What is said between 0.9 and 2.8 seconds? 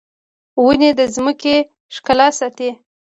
د ځمکې ښکلا ساتي